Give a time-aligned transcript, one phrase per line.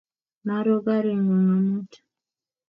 [0.47, 1.91] Maro karit ng'ung' amut